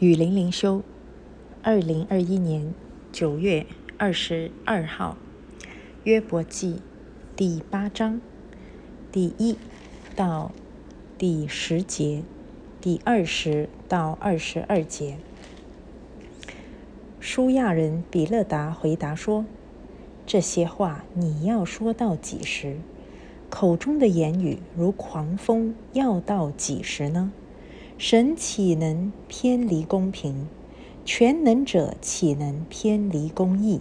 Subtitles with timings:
[0.00, 0.82] 雨林灵修，
[1.62, 2.72] 二零二一年
[3.12, 3.66] 九月
[3.98, 5.18] 二十二号，
[6.04, 6.80] 约伯记
[7.36, 8.18] 第八章
[9.12, 9.58] 第一
[10.16, 10.52] 到
[11.18, 12.22] 第十节，
[12.80, 15.18] 第二十到二十二节。
[17.20, 19.44] 舒亚人比勒达回答说
[20.24, 22.78] ：“这些话你要说到几时？
[23.50, 27.30] 口中的言语如狂风，要到几时呢？”
[28.02, 30.48] 神岂能偏离公平？
[31.04, 33.78] 全能者岂能偏离公义？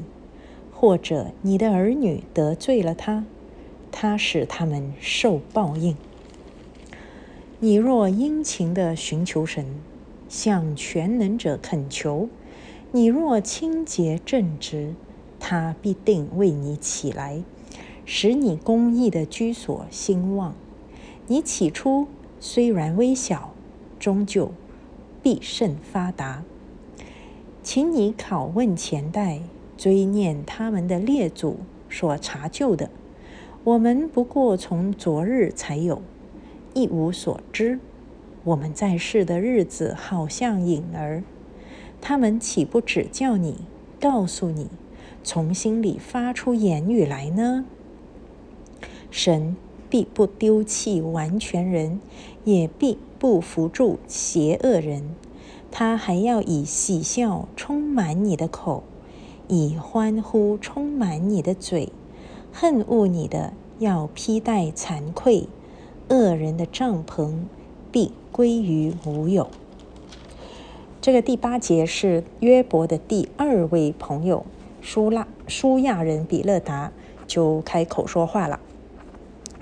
[0.73, 3.23] 或者你的儿女得罪了他，
[3.93, 5.95] 他使他们受报应。
[7.61, 9.65] 你若殷勤的寻求神，
[10.27, 12.27] 向全能者恳求；
[12.91, 14.95] 你若清洁正直，
[15.39, 17.41] 他必定为你起来，
[18.03, 20.53] 使你公义的居所兴旺。
[21.27, 22.07] 你起初
[22.41, 23.48] 虽然微小。
[23.99, 24.51] 终究
[25.21, 26.43] 必胜发达，
[27.61, 29.41] 请你拷问前代，
[29.77, 32.89] 追念他们的列祖所查究的。
[33.65, 36.01] 我们不过从昨日才有，
[36.73, 37.79] 一无所知。
[38.45, 41.23] 我们在世的日子好像影儿，
[41.99, 43.65] 他们岂不指教你，
[43.99, 44.69] 告诉你，
[45.23, 47.65] 从心里发出言语来呢？
[49.11, 49.57] 神
[49.89, 51.99] 必不丢弃完全人，
[52.43, 52.97] 也必。
[53.19, 55.13] 不扶助邪恶人，
[55.71, 58.83] 他还要以喜笑充满你的口，
[59.49, 61.91] 以欢呼充满你的嘴。
[62.53, 65.49] 恨恶你的要披戴惭愧，
[66.07, 67.39] 恶人的帐篷
[67.91, 69.49] 必归于无有。
[71.01, 74.45] 这个第八节是约伯的第二位朋友
[74.79, 76.93] 舒拉舒亚人比勒达
[77.27, 78.61] 就开口说话了。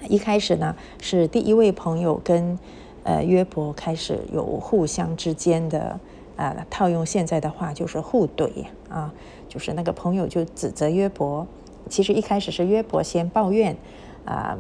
[0.08, 2.58] 一开始呢，是第一位朋友跟。
[3.04, 5.98] 呃，约伯开始有互相之间的，
[6.36, 9.14] 啊，套用现在的话就是互怼啊，
[9.48, 11.48] 就是那个朋友就指责约伯。
[11.88, 13.78] 其实一开始是约伯先抱怨，
[14.26, 14.58] 啊，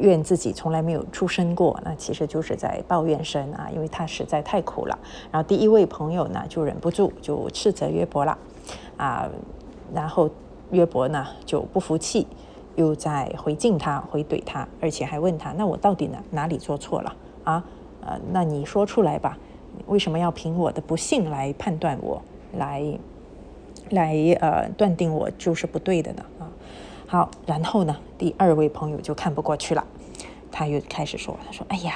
[0.00, 4.98] 怨自己从来没有出生过，那其实就是在抱怨神啊，因为他实在太苦了。
[5.30, 8.36] 然后第一位朋友呢就忍不住就斥责约伯了，
[8.96, 9.28] 啊，
[9.94, 10.28] 然后
[10.72, 12.26] 约伯呢就不服气，
[12.76, 17.16] 又在回敬他，回怼他，而且还问他，那我到底哪哪里做错了？
[17.44, 17.64] 啊，
[18.02, 19.36] 呃，那你说出来吧，
[19.86, 22.22] 为什么要凭我的不幸来判断我，
[22.56, 22.82] 来，
[23.90, 26.24] 来呃断定我就是不对的呢？
[26.38, 26.48] 啊，
[27.06, 29.84] 好，然后呢，第二位朋友就看不过去了，
[30.52, 31.94] 他又开始说，他说，哎呀，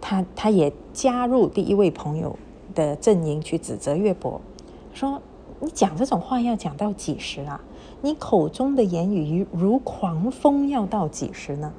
[0.00, 2.36] 他他也加入第一位朋友
[2.74, 4.40] 的阵营去指责岳伯，
[4.92, 5.20] 说
[5.60, 7.60] 你讲这种话要讲到几时啊？
[8.02, 11.72] 你口中的言语如如狂风，要到几时呢？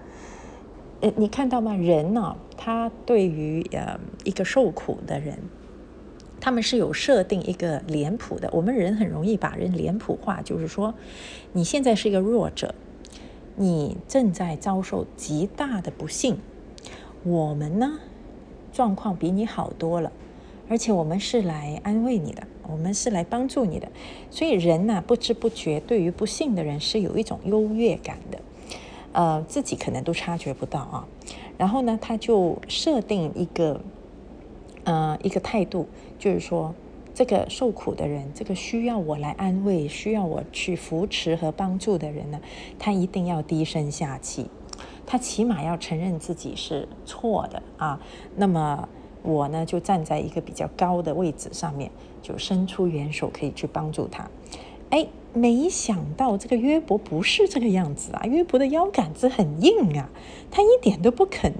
[1.01, 1.75] 呃，你看到吗？
[1.75, 5.37] 人呢，他对于呃一个受苦的人，
[6.41, 8.49] 他们是有设定一个脸谱的。
[8.51, 10.95] 我们人很容易把人脸谱化，就是说，
[11.53, 12.73] 你现在是一个弱者，
[13.55, 16.39] 你正在遭受极大的不幸。
[17.23, 17.99] 我们呢，
[18.73, 20.11] 状况比你好多了，
[20.67, 23.88] 而且我们是来安慰你的，我们是来帮助你的。
[24.29, 28.39] 所以人呢，不知不觉对于不幸的人是有一种优越感的。
[29.13, 31.07] 呃，自己可能都察觉不到啊。
[31.57, 33.81] 然后呢，他就设定一个，
[34.83, 35.88] 呃，一个态度，
[36.19, 36.75] 就是说，
[37.16, 42.39] 这个受苦的人，这个需要我来安慰、需要我去扶持和帮助的人呢，
[42.78, 44.45] 他一定要低声下气，
[45.07, 47.99] 他起码要承认自己是错的啊。
[48.35, 48.88] 那么
[49.27, 54.25] 我呢，就站在一个比较高的位置上面，就伸出援手，可以去帮助他。
[54.89, 58.23] 哎，没想到这个约伯不是这个样子啊！
[58.25, 60.09] 约伯的腰杆子很硬啊，
[60.49, 61.53] 他一点都不肯，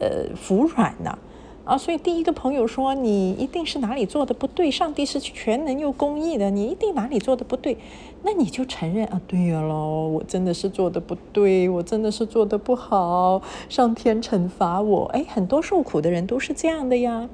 [0.00, 1.18] 呃，服软呐，
[1.64, 7.78] 啊所以第一个朋友说：“你一定是哪里做的不对，上帝是全能又公义的，你一定哪里做的不对。”
[8.22, 15.04] 那你就承认啊，对呀喽，我真的是做的不对，我真的是做的不好，上天惩罚我。
[15.16, 17.28] 哎，很多受苦的人都是这样的呀，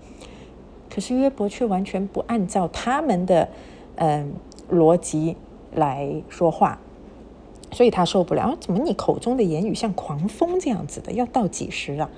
[0.88, 3.48] 可是约伯却完全不按照他们的，
[3.96, 4.32] 嗯。
[4.70, 5.36] 逻辑
[5.74, 6.78] 来说话，
[7.72, 8.56] 所以他受不了。
[8.60, 11.10] 怎么你口中的言语像狂风这样子的？
[11.10, 12.08] 要到几时啊？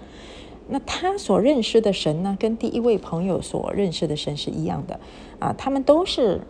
[0.72, 4.98] 那他所认识的神呢，跟第一位朋友所认识的神是一样的
[5.38, 5.54] 啊。
[5.58, 6.40] 他们都是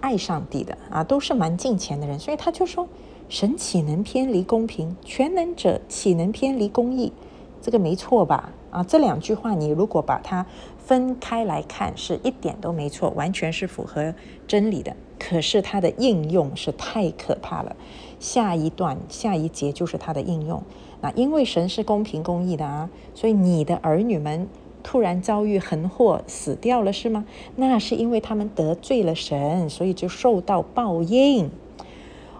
[0.00, 2.18] 爱上帝的啊，都是蛮敬虔的人。
[2.18, 2.86] 所以他就说：
[3.30, 4.94] 神岂能偏离公平？
[5.02, 7.14] 全能者岂能偏离公义？
[7.62, 8.52] 这个没错吧？
[8.70, 10.44] 啊，这两句话你如果把它
[10.76, 14.14] 分开来看，是一点都没错，完全是符合
[14.46, 14.94] 真理的。
[15.18, 17.74] 可是它的应用是太可怕了。
[18.20, 20.62] 下一段下一节就是它的应用。
[21.02, 24.48] 那因为神是公平公义的啊，所以你的儿女们
[24.82, 27.26] 突然遭遇横祸死掉了是吗？
[27.56, 31.50] 那是因为他们得罪了神，所以就受到报应。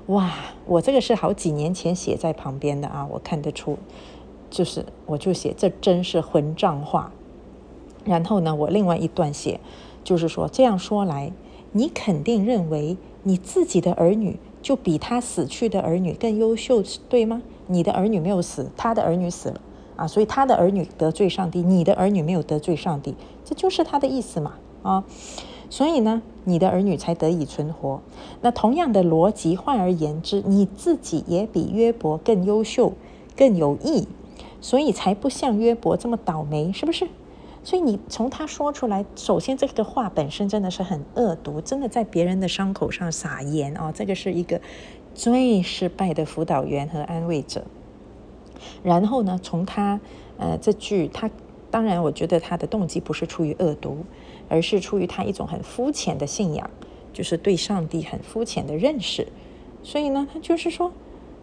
[0.06, 0.32] 哇，
[0.67, 3.76] 我这个是好几年前写在旁边的啊，我看得出，
[4.50, 7.12] 就是我就写这真是混账话。
[8.05, 9.61] 然后呢，我另外一段写，
[10.03, 11.32] 就是说这样说来，
[11.70, 17.43] 你肯定认为你自己的儿女就比他死去的儿女更优秀，对吗？
[17.67, 19.61] 你的儿女没有死，他的儿女死了
[19.97, 23.14] 啊，所以他的儿女得罪上帝，你的儿女没有得罪上帝，
[23.44, 25.05] 这就是他的意思嘛啊。
[25.69, 28.00] 所以呢，你的儿女才得以存活。
[28.43, 32.93] 那同样的逻辑，换而言之，你自己也比约伯更优秀、
[33.37, 34.06] 更有益，
[34.61, 37.09] 所以才不像约伯这么倒霉，是不是？
[37.64, 43.93] 所以你从他说出来，首先这个话本身真的是很恶毒，真的在别人的伤口上撒盐啊！
[43.93, 44.61] 这个是一个
[45.14, 47.64] 最失败的辅导员和安慰者。
[48.82, 50.00] 然后呢，从他
[50.38, 51.31] 呃这句，他
[51.70, 54.05] 当然我觉得他的动机不是出于恶毒。
[54.49, 56.69] 而是出于他一种很肤浅的信仰，
[57.11, 59.26] 就是对上帝很肤浅的认识，
[59.82, 60.93] 所以呢，他就是说，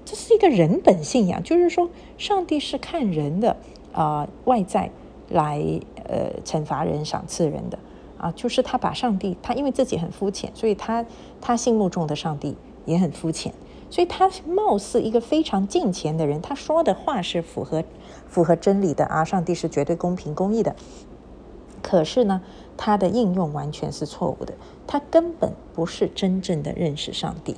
[0.05, 1.89] 这是一个人本信仰，就是说，
[2.19, 3.57] 上帝是看人的
[3.93, 4.91] 啊外在
[5.29, 5.59] 来
[6.09, 7.79] 呃惩罚人、赏赐人的。
[8.17, 11.05] 啊，就是他把上帝，他因为自己很肤浅，所以他
[11.39, 13.53] 他心目中的上帝也很肤浅，
[13.89, 17.81] 所以他貌似一个非常敬虔的人，他说的话是符合
[18.27, 20.75] 符合真理的啊，上帝是绝对公平公义的，
[21.81, 22.41] 可是呢。
[22.81, 24.53] 他的应用完全是错误的，
[24.87, 27.57] 他根本不是真正的认识上帝，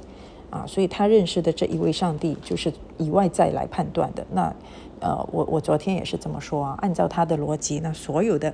[0.51, 4.24] 啊，所以他认识的这一位上帝就是以外在来判断的。
[4.31, 4.56] 那，
[5.00, 8.53] 呃，我我昨天也是这么说啊，按照他的逻辑，那所有的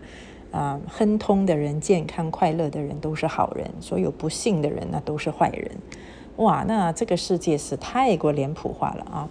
[0.51, 5.71] 啊亨通的人、健康快乐的人都是好人，所有不幸的人那都是坏人，
[6.37, 9.29] 哇，那这个世界是太过脸谱化了啊，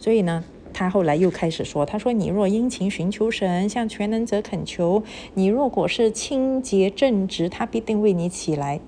[0.00, 0.42] 所以呢。
[0.78, 5.02] 他后来又开始说：“他说，你若殷勤寻求神，向全能者恳求，
[5.32, 8.78] 你若果是清洁正直，他必定为你起来，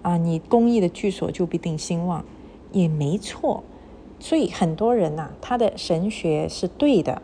[0.00, 2.24] 啊，你公益的居所就必定兴旺，
[2.72, 3.62] 也没错。
[4.18, 7.22] 所以很多人呐，他的神学是对的。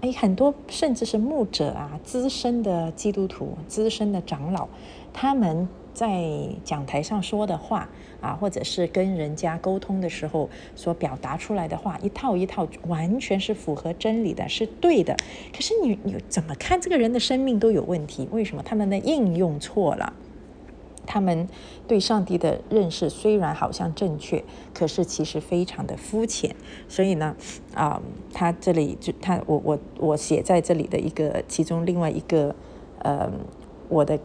[0.00, 4.68] 哎，很多甚至是牧者啊，资深的基督徒、资深的长老，
[5.12, 6.24] 他们。”在
[6.64, 7.86] 讲台上说的话
[8.20, 15.14] 啊，或者是跟人家沟通的时候所表达出来的话，一套一套，完全是符合真理的，是对的。
[15.52, 18.26] 可是你你怎么看这个人的生命都有问题？
[18.30, 20.12] 为什么他们的应用错了？
[21.10, 21.48] 他们
[21.88, 26.54] 对上帝的认识虽然好像正确，可是其实非常的肤浅。
[26.86, 27.34] 所以呢，
[27.74, 28.00] 啊，
[28.32, 32.54] 他这里就他我我我写在这里的一个其中另外一个
[33.00, 33.28] 呃
[33.88, 34.18] 我的。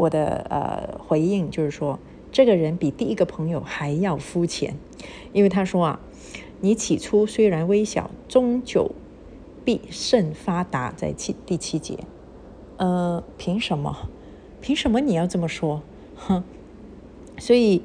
[0.00, 1.98] 我的呃回应就是说，
[2.30, 4.76] 这个人比第一个朋友还要肤浅，
[5.32, 6.00] 因为他说啊，
[6.60, 8.92] 你起初虽然微小，终究
[9.64, 11.98] 必甚发达，在七第七节，
[12.76, 14.08] 呃，凭什么？
[14.60, 15.82] 凭什么你要这么说？
[16.18, 16.44] 哼，
[17.38, 17.82] 所以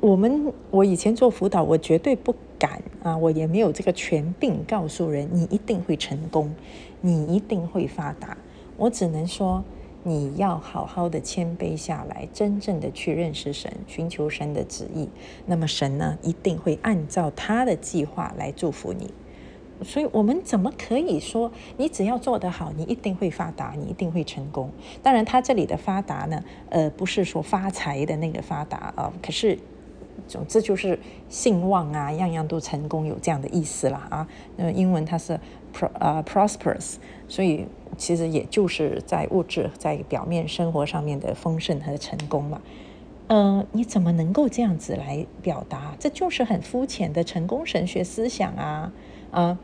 [0.00, 6.54] 我们我以前做辅导，我绝对不敢啊，我也没有这个权柄告诉人你一定会成功，
[7.00, 8.36] 你一定会发达，
[8.76, 9.64] 我只能说。
[10.04, 15.08] 你要好好的谦卑下来，真正的去认识神，寻求神的旨意。
[15.44, 19.10] 那么神呢，一定会按照他的计划来祝福你。
[19.82, 24.70] 所以，我们怎么可以说你只要做得好，你一定会发达，你一定会成功？
[25.02, 29.58] 当然，他这里的发达呢，呃，不是说发财的那个发达啊，可是，
[30.26, 30.98] 总之就是
[31.28, 34.28] 兴旺啊，样样都成功，有这样的意思啦啊。
[34.56, 35.38] 那英文它是
[35.74, 36.96] pro 呃 prosperous，
[37.28, 37.66] 所以。
[37.96, 42.60] 其实也就是在物质、在表面生活上面的丰盛和成功嘛。
[43.26, 45.96] 嗯，你怎么能够这样子来表达？
[45.98, 48.92] 这就是很肤浅的成功神学思想啊！
[49.32, 49.58] 啊，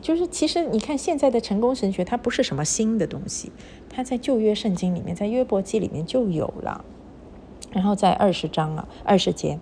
[0.00, 3.52] 就是其实你看现在的成功神学，它不是什么新的东西，
[3.88, 6.84] 它在旧约圣经里面，在约伯记里面就有了。
[7.72, 9.58] 然后在二十章啊，二十节。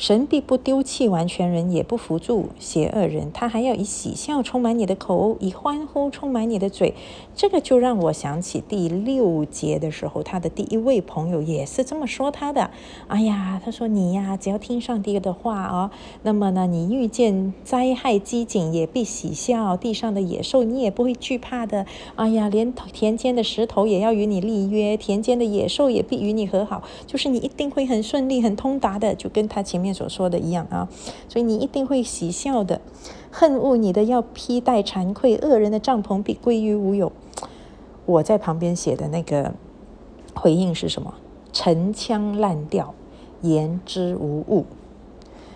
[0.00, 6.94] 神必不丢弃完全人，也不扶助邪恶人，他还要以喜笑充满你的口，以欢呼充满你的嘴。
[7.36, 12.70] 这个就让我想起第六节的时候，他的第一位朋友也是这么说他的。
[13.08, 15.90] 哎呀，他说你呀，只要听上帝的话啊，
[16.22, 21.84] 那么呢，你遇见灾害饥馑也必喜笑，地上的野兽你也不会惧怕的。
[22.14, 29.89] 哎呀，连田间的石头也要与你立约，田间的野兽也必与你和好，就是你一定会很顺利、很通达的，就跟他前面。
[29.92, 30.88] 所说的一样啊，
[31.28, 32.80] 所以你一定会喜笑的。
[33.30, 37.12] 恨恶你的要披戴惭愧，恶人的帐篷必归于无有。
[38.06, 39.54] 我在旁边写的那个
[40.34, 41.14] 回应是什么？
[41.52, 42.94] 陈腔滥调，
[43.42, 44.66] 言之无物。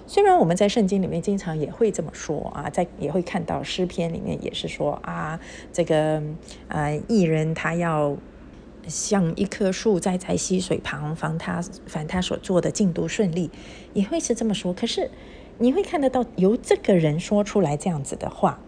[0.06, 5.40] 虽然我们在圣经里面经常也会这么说啊，在也会看到诗篇里面也是说啊，
[5.72, 6.22] 这个
[6.68, 8.14] 啊艺人他要
[8.88, 13.50] 像一棵树栽在溪水旁，防他凡他所做的进度顺利，
[13.92, 14.72] 也会是这么说。
[14.72, 15.10] 可是
[15.58, 18.58] 你会看得到由这个人说出来这样子的话，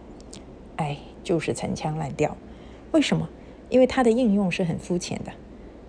[0.77, 2.35] 哎，就是陈腔滥调。
[2.91, 3.27] 为什么？
[3.69, 5.31] 因为他的应用是很肤浅的，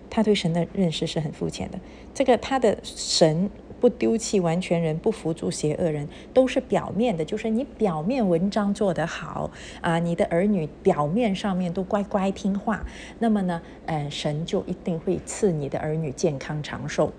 [0.09, 1.79] 他对神的认识是很肤浅的。
[2.13, 3.49] 这个他的神。
[3.79, 9.49] 不丢弃完全人，不扶助邪恶人，都是表面的，就是你表面文章做得好
[9.79, 12.85] 啊，你的儿女表面上面都乖乖听话，
[13.19, 17.13] 那么呢，呃，神就一定会赐你的儿女健康长寿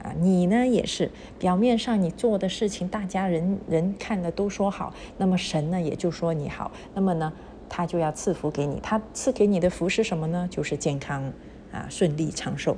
[0.00, 0.14] 啊。
[0.20, 7.32] 你呢也是表面上你做的事情，大家人人看了都说好，那么神呢也就说你好，那么呢
[7.68, 10.46] 他就要赐福给你，他赐给你的福是什么呢？
[10.48, 11.32] 就是健康
[11.72, 12.76] 啊，顺利长寿。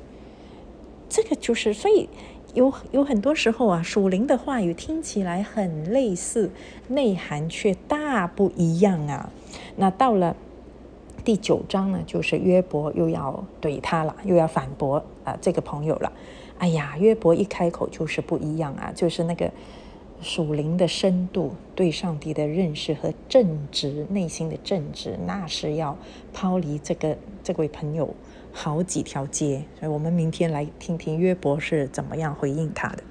[1.09, 2.09] 这个就是所以。
[2.54, 6.50] 有有很多时候啊，属灵的话语听起来很类似，
[6.88, 9.30] 内涵却大不一样啊。
[9.76, 10.35] 那到了
[11.23, 16.11] 第九章呢，就是约伯又要怼他了，又要反驳啊这个朋友了。
[16.57, 19.52] 哎呀，约伯一开口就是不一样啊，就是那个
[20.23, 25.97] 属灵的深度，对上帝的认识和正直内心的正直，那是要
[26.33, 27.14] 抛离这个
[27.45, 28.09] 这位朋友。
[28.52, 33.02] 好几条街，所以我们明天来听听约伯是怎么样回应他的。